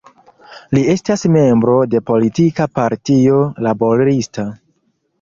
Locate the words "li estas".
0.77-1.25